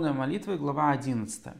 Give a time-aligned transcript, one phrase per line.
[0.00, 1.54] уголовной молитвы, глава 11.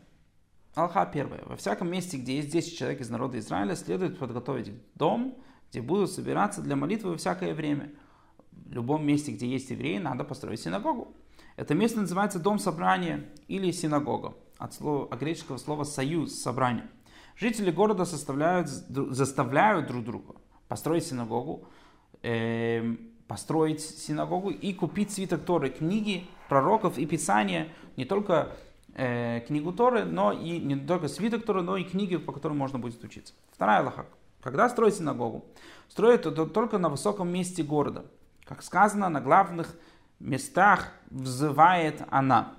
[0.74, 1.28] Алха 1.
[1.44, 5.36] Во всяком месте, где есть 10 человек из народа Израиля, следует подготовить дом,
[5.68, 7.92] где будут собираться для молитвы во всякое время.
[8.52, 11.14] В любом месте, где есть евреи, надо построить синагогу.
[11.56, 16.88] Это место называется дом собрания или синагога, от, слова, от греческого слова союз, собрание.
[17.36, 21.68] Жители города составляют, заставляют друг друга построить синагогу,
[22.22, 22.96] э,
[23.30, 28.56] построить синагогу и купить свиток Торы, книги пророков и писания, не только
[28.94, 32.80] э, книгу Торы, но и не только свиток Торы, но и книги, по которым можно
[32.80, 33.32] будет учиться.
[33.52, 34.06] Вторая лоха.
[34.42, 35.44] Когда строят синагогу,
[35.86, 38.04] строят это только на высоком месте города.
[38.44, 39.76] Как сказано, на главных
[40.18, 42.54] местах взывает она.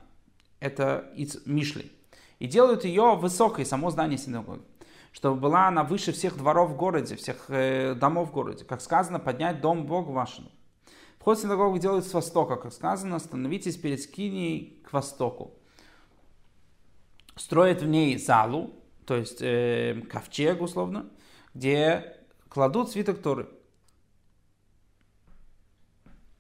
[0.62, 1.92] Это из Мишли.
[2.40, 4.62] И делают ее высокой, само здание синагоги.
[5.12, 8.64] Чтобы была она выше всех дворов в городе, всех э, домов в городе.
[8.64, 10.48] Как сказано, поднять дом Бога вашего.
[11.22, 12.56] Вход в синагогу делают с востока.
[12.56, 15.54] Как сказано, становитесь перед скиней к востоку.
[17.36, 18.72] Строят в ней залу,
[19.06, 21.06] то есть э, ковчег условно,
[21.54, 22.18] где
[22.50, 23.48] кладут свиток Торы.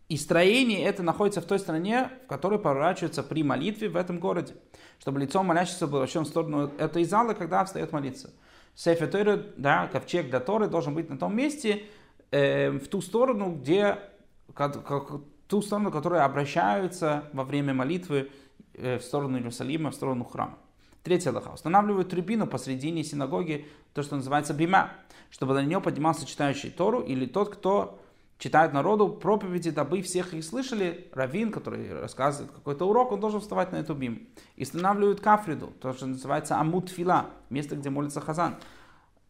[0.10, 4.56] И строение это находится в той стране, в которой поворачивается при молитве в этом городе,
[5.00, 8.32] чтобы лицо молящегося было обращено в сторону этой залы, когда встает молиться.
[8.74, 11.84] Сейфер Торы, да, ковчег до Торы должен быть на том месте,
[12.32, 14.11] э, в ту сторону, где,
[14.54, 18.32] как, как, ту сторону, которая обращаются во время молитвы
[18.74, 20.58] э, в сторону Иерусалима, в сторону храма.
[21.04, 21.50] Третья лоха.
[21.50, 24.92] Устанавливают трибину посредине синагоги, то, что называется бима,
[25.30, 28.00] чтобы на нее поднимался читающий Тору или тот, кто
[28.38, 31.10] читает народу проповеди, дабы всех их слышали.
[31.12, 34.30] Равин, который рассказывает какой-то урок, он должен вставать на эту бим.
[34.56, 38.56] И устанавливают кафриду, то, что называется амутфила, место, где молится хазан,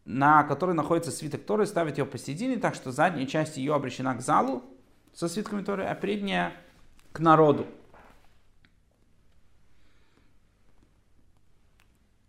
[0.06, 4.22] на которой находится свиток Торы, ставят ее посередине, так что задняя часть ее обращена к
[4.22, 4.64] залу
[5.14, 6.54] со свитками Торы, а передняя
[7.12, 7.68] к народу.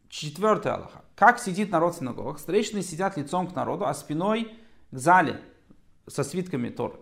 [0.09, 1.05] Четвертый Аллаха.
[1.15, 2.39] Как сидит народ в синагогах?
[2.39, 4.57] Старейшины сидят лицом к народу, а спиной
[4.91, 5.41] к зале,
[6.07, 6.99] со свитками Торы.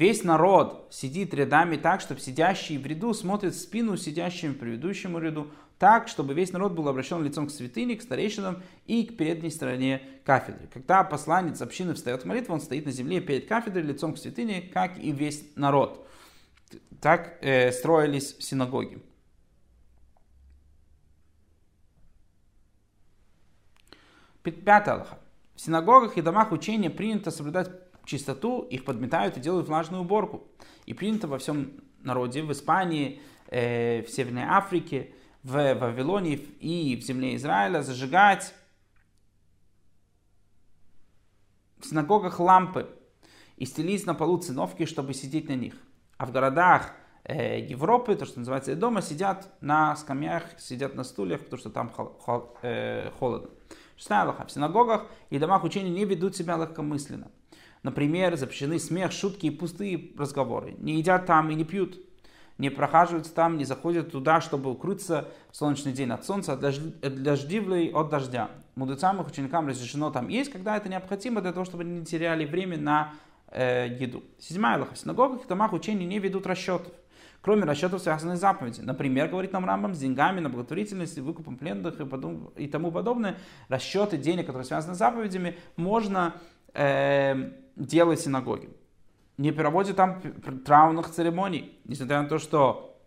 [0.00, 5.18] Весь народ сидит рядами так, чтобы сидящий в ряду смотрит в спину сидящим в предыдущему
[5.18, 9.50] ряду, так, чтобы весь народ был обращен лицом к святыне, к старейшинам и к передней
[9.50, 10.70] стороне кафедры.
[10.72, 14.62] Когда посланец общины встает в молитву, он стоит на земле перед кафедрой лицом к святыне,
[14.62, 16.08] как и весь народ.
[17.02, 19.02] Так э, строились синагоги.
[24.42, 25.18] Пятая Аллаха.
[25.54, 30.48] В синагогах и домах учения принято соблюдать чистоту, их подметают и делают влажную уборку.
[30.86, 37.02] И принято во всем народе, в Испании, э, в Северной Африке, в Вавилоне и в
[37.02, 38.54] земле Израиля зажигать
[41.78, 42.90] в синагогах лампы
[43.56, 45.74] и стелить на полу циновки, чтобы сидеть на них.
[46.18, 46.92] А в городах
[47.24, 51.90] э, Европы, то, что называется дома, сидят на скамьях, сидят на стульях, потому что там
[51.90, 53.50] хол, хол, э, холодно.
[53.96, 54.46] Шестая лоха.
[54.46, 57.30] В синагогах и домах учения не ведут себя легкомысленно.
[57.82, 60.74] Например, запрещены смех, шутки и пустые разговоры.
[60.78, 61.98] Не едят там и не пьют.
[62.58, 68.10] Не прохаживаются там, не заходят туда, чтобы укрыться в солнечный день от солнца, дождливый от
[68.10, 68.50] дождя.
[68.74, 72.76] Мудрецам и ученикам разрешено там есть, когда это необходимо для того, чтобы не теряли время
[72.76, 73.14] на
[73.48, 74.22] э, еду.
[74.38, 74.94] Седьмая лоха.
[74.94, 76.92] В синагогах и домах учения не ведут расчетов
[77.42, 78.84] кроме расчетов, связанных с заповедью.
[78.84, 83.36] Например, говорит нам Рамбам, с деньгами на благотворительность, выкупом пленных и, подум, и тому подобное,
[83.68, 86.34] расчеты денег, которые связаны с заповедями, можно
[86.74, 88.68] э, делать синагоги.
[89.38, 90.20] Не проводят там
[90.64, 92.98] траурных церемоний, несмотря на то, что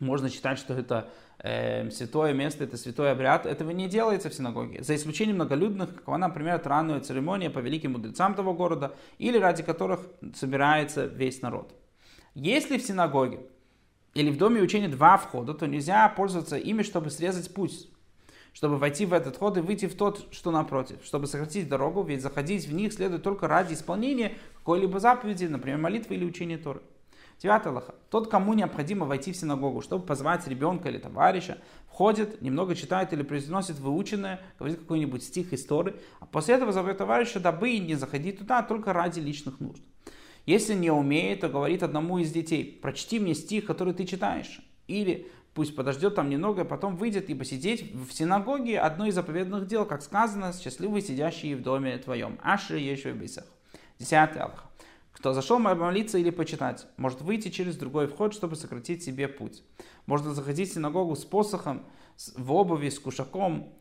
[0.00, 1.08] можно считать, что это
[1.38, 4.82] э, святое место, это святой обряд, этого не делается в синагоге.
[4.82, 10.00] За исключением многолюдных, какова, например, траурная церемония по великим мудрецам того города, или ради которых
[10.34, 11.74] собирается весь народ.
[12.34, 13.40] Если в синагоге
[14.14, 17.88] или в доме учения два входа, то нельзя пользоваться ими, чтобы срезать путь
[18.58, 22.22] чтобы войти в этот ход и выйти в тот, что напротив, чтобы сократить дорогу, ведь
[22.22, 26.80] заходить в них следует только ради исполнения какой-либо заповеди, например, молитвы или учения Торы.
[27.40, 27.94] Девятый Аллаха.
[28.10, 33.22] Тот, кому необходимо войти в синагогу, чтобы позвать ребенка или товарища, входит, немного читает или
[33.22, 38.40] произносит выученное, говорит какой-нибудь стих из Торы, а после этого зовет товарища, дабы не заходить
[38.40, 39.84] туда только ради личных нужд.
[40.46, 44.60] Если не умеет, то говорит одному из детей, прочти мне стих, который ты читаешь.
[44.88, 49.66] Или пусть подождет там немного, а потом выйдет и посидеть в синагоге одно из заповедных
[49.66, 52.38] дел, как сказано, счастливый сидящий в доме твоем.
[52.44, 53.44] Аши еще бисах.
[53.98, 54.66] Десятый алх.
[55.10, 59.64] Кто зашел молиться или почитать, может выйти через другой вход, чтобы сократить себе путь.
[60.06, 61.84] Можно заходить в синагогу с посохом,
[62.36, 63.74] в обуви, с кушаком,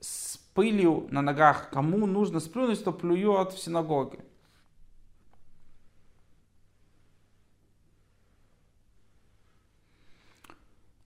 [0.00, 1.70] с пылью на ногах.
[1.70, 4.18] Кому нужно сплюнуть, то плюет в синагоге.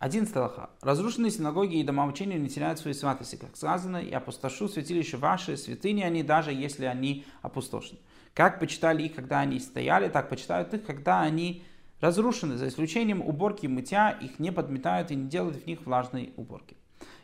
[0.04, 0.68] 11 Аллаха.
[0.82, 5.56] Разрушенные синагоги и дома учения не теряют свои святости, как сказано, и опустошу святилища ваши,
[5.56, 7.98] святыни они, даже если они опустошены.
[8.34, 11.64] Как почитали их, когда они стояли, так почитают их, когда они
[12.02, 16.34] разрушены, за исключением уборки и мытья, их не подметают и не делают в них влажной
[16.36, 16.76] уборки.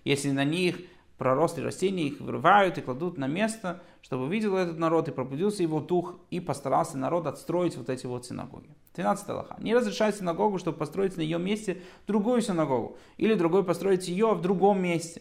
[0.05, 0.77] Если на них
[1.21, 5.79] проросли растения, их вырывают и кладут на место, чтобы увидел этот народ и пробудился его
[5.79, 8.71] дух, и постарался народ отстроить вот эти вот синагоги.
[8.95, 9.57] 13 Аллаха.
[9.61, 14.41] Не разрешает синагогу, чтобы построить на ее месте другую синагогу, или другой построить ее в
[14.41, 15.21] другом месте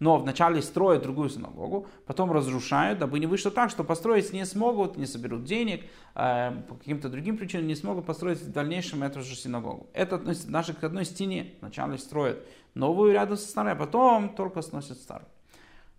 [0.00, 4.96] но вначале строят другую синагогу, потом разрушают, дабы не вышло так, что построить не смогут,
[4.96, 9.36] не соберут денег, э, по каким-то другим причинам не смогут построить в дальнейшем эту же
[9.36, 9.88] синагогу.
[9.92, 11.54] Это относится даже к одной стене.
[11.60, 12.42] Вначале строят
[12.74, 15.28] новую рядом со старой, а потом только сносят старую.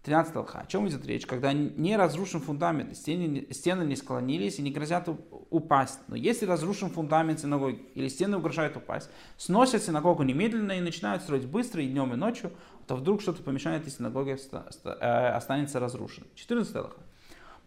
[0.03, 0.59] 13 алха.
[0.59, 1.27] О чем идет речь?
[1.27, 5.07] Когда не разрушен фундамент, стены, стены не склонились и не грозят
[5.51, 5.99] упасть.
[6.07, 11.45] Но если разрушен фундамент синагоги или стены угрожают упасть, сносят синагогу немедленно и начинают строить
[11.45, 12.51] быстро и днем и ночью,
[12.87, 16.27] то вдруг что-то помешает, и синагога э, останется разрушенной.
[16.33, 16.97] 14 Аллаха.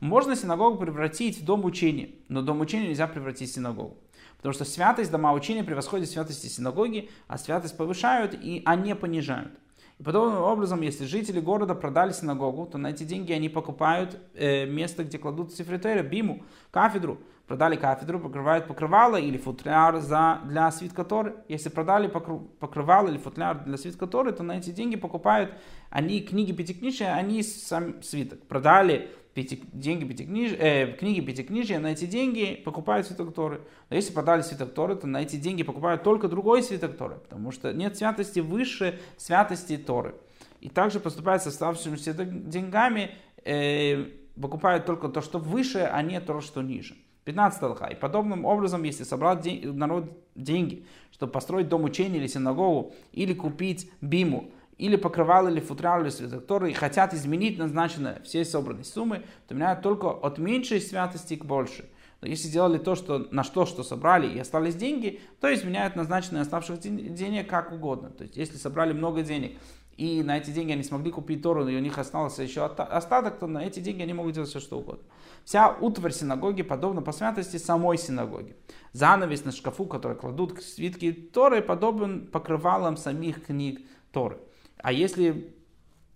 [0.00, 3.96] Можно синагогу превратить в дом учения, но дом учения нельзя превратить в синагогу.
[4.38, 9.52] Потому что святость дома учения превосходит святости синагоги, а святость повышают, и они понижают.
[9.98, 14.66] И подобным образом, если жители города продали синагогу, то на эти деньги они покупают э,
[14.66, 16.42] место, где кладут сифритера, биму,
[16.72, 17.18] кафедру.
[17.46, 21.36] Продали кафедру, покрывают покрывало или футляр за, для свитка Торы.
[21.46, 25.52] Если продали покрывало или футляр для свитка Торы, то на эти деньги покупают
[25.90, 28.42] они книги пятикнижия, они сам свиток.
[28.48, 33.60] Продали пяти, деньги пятикниж, э, книги пятикнижия, на эти деньги покупают свиток Торы.
[33.90, 37.50] Но если продали свиток Торы, то на эти деньги покупают только другой свиток Торы, потому
[37.50, 40.14] что нет святости выше святости Торы.
[40.60, 43.10] И также поступают с оставшимися деньгами,
[43.44, 44.04] э,
[44.40, 46.94] покупают только то, что выше, а не то, что ниже.
[47.24, 47.86] 15 алха.
[47.86, 50.04] И подобным образом, если собрал день, народ
[50.34, 56.10] деньги, чтобы построить дом учения или синагогу, или купить биму, или покрывал, или футляр, или
[56.10, 61.44] свиток, которые хотят изменить назначенные все собранные суммы, то меняют только от меньшей святости к
[61.44, 61.86] большей.
[62.20, 66.40] Но если сделали то, что, на что, что собрали и остались деньги, то изменяют назначенные
[66.40, 68.10] оставшихся денег как угодно.
[68.10, 69.58] То есть если собрали много денег,
[69.96, 73.46] и на эти деньги они смогли купить Тору, и у них остался еще остаток, то
[73.46, 75.04] на эти деньги они могут делать все, что угодно.
[75.44, 78.56] Вся утварь синагоги подобна по святости самой синагоги.
[78.92, 84.38] Занавес на шкафу, который кладут свитки Торы, подобен покрывалам самих книг Торы.
[84.78, 85.54] А если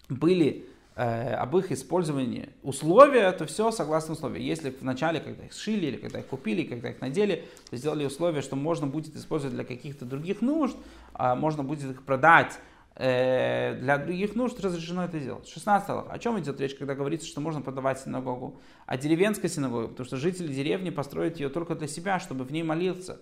[0.08, 0.66] были
[0.96, 4.42] э, об их использовании условия, то все согласно условиям.
[4.42, 8.42] Если вначале, когда их сшили, или когда их купили, когда их надели, то сделали условия,
[8.42, 10.76] что можно будет использовать для каких-то других нужд,
[11.12, 12.58] а можно будет их продать
[12.96, 15.48] э, для других нужд, разрешено это делать.
[15.48, 16.06] 16 Аллах.
[16.10, 18.60] О чем идет речь, когда говорится, что можно продавать синагогу?
[18.86, 22.62] О деревенской синагоге, потому что жители деревни построят ее только для себя, чтобы в ней
[22.62, 23.20] молиться.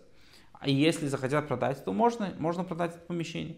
[0.58, 3.56] А если захотят продать, то можно, можно продать это помещение.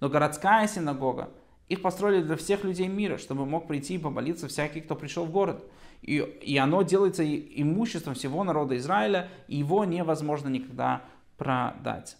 [0.00, 1.30] Но городская синагога,
[1.68, 5.30] их построили для всех людей мира, чтобы мог прийти и помолиться всякий, кто пришел в
[5.30, 5.64] город.
[6.00, 11.02] И, и оно делается имуществом всего народа Израиля, и его невозможно никогда
[11.36, 12.16] продать.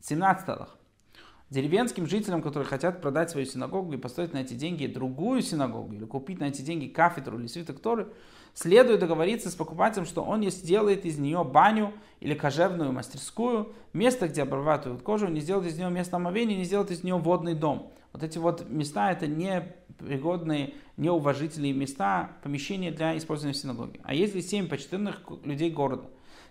[0.00, 0.76] 17 Аллах.
[1.50, 6.04] Деревенским жителям, которые хотят продать свою синагогу и построить на эти деньги другую синагогу, или
[6.04, 8.12] купить на эти деньги кафедру или свиток Торы,
[8.54, 14.28] следует договориться с покупателем, что он не сделает из нее баню или кожевную мастерскую, место,
[14.28, 17.92] где обрабатывают кожу, не сделает из нее место омовения, не сделает из нее водный дом.
[18.12, 24.00] Вот эти вот места это не пригодные, неуважительные места, помещения для использования в синагоге.
[24.02, 26.04] А если семь почтенных людей города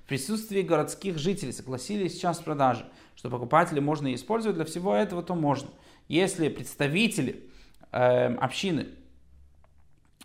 [0.03, 5.35] в присутствии городских жителей согласились сейчас продажи, что покупатели можно использовать для всего этого, то
[5.35, 5.69] можно.
[6.07, 7.49] Если представители
[7.91, 8.87] э, общины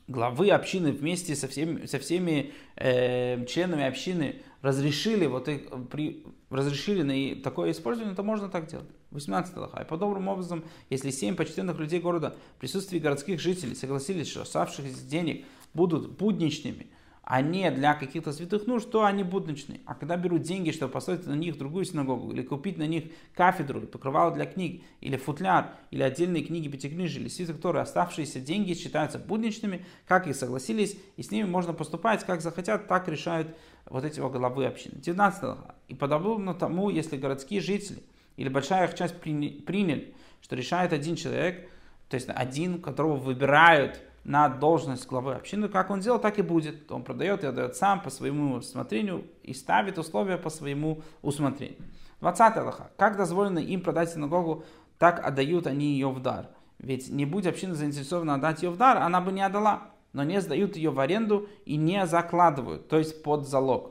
[0.09, 7.03] главы общины вместе со всеми, со всеми э, членами общины разрешили, вот их, при, разрешили
[7.03, 8.89] на такое использование, то можно так делать.
[9.11, 9.83] 18 Аллаха.
[9.83, 15.05] И подобным образом, если семь почтенных людей города в присутствии городских жителей согласились, что оставшихся
[15.07, 16.89] денег будут будничными,
[17.27, 19.81] а не для каких-то святых нужд, то они будничные.
[19.87, 23.05] А когда берут деньги, чтобы построить на них другую синагогу, или купить на них
[23.35, 28.41] кафедру, или покрывало для книг, или футляр, или отдельные книги пятикнижия, или свиток Торы, оставшиеся
[28.41, 33.57] деньги считаются будничными, как и согласились, и с ними можно поступать, как захотят, так решают
[33.87, 35.01] вот эти главы общины.
[35.01, 38.03] 19 И подобно тому, если городские жители
[38.37, 41.71] или большая их часть приняли, что решает один человек,
[42.09, 46.91] то есть один, которого выбирают на должность главы общины, как он делал, так и будет.
[46.91, 51.79] Он продает и отдает сам по своему усмотрению и ставит условия по своему усмотрению.
[52.21, 52.91] 20 Аллаха.
[52.97, 54.65] Как дозволено им продать синагогу,
[54.99, 56.49] так отдают они ее в дар.
[56.79, 59.91] Ведь не будь община заинтересована отдать ее в дар, она бы не отдала.
[60.15, 63.91] Но не сдают ее в аренду и не закладывают, то есть под залог.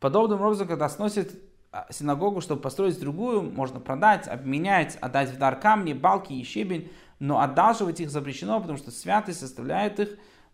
[0.00, 1.30] Подобным образом, когда сносят
[1.70, 6.90] а, синагогу, чтобы построить другую, можно продать, обменять, отдать в дар камни, балки и щебень,
[7.24, 10.10] но одалживать их запрещено, потому что святость составляет их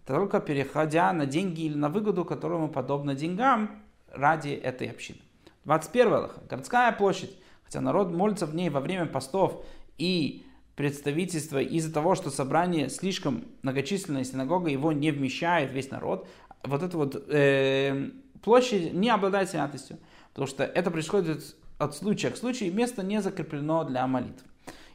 [0.07, 5.19] только переходя на деньги или на выгоду, которому подобно деньгам ради этой общины.
[5.65, 6.41] 21 Аллаха.
[6.49, 9.65] Городская площадь, хотя народ молится в ней во время постов
[9.99, 10.47] и
[10.77, 16.29] представительства из-за того, что собрание слишком многочисленная синагога его не вмещает весь народ,
[16.63, 18.11] вот эта вот э,
[18.43, 19.99] площадь не обладает святостью,
[20.31, 24.45] потому что это происходит от случая к случаю, и место не закреплено для молитв.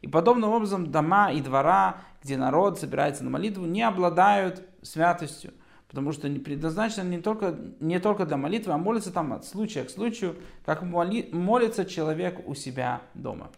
[0.02, 5.54] И подобным образом дома и двора, где народ собирается на молитву, не обладают святостью,
[5.88, 9.90] потому что предназначено не только, не только для молитвы, а молится там от случая к
[9.90, 10.36] случаю,
[10.66, 13.50] как моли, молится человек у себя дома.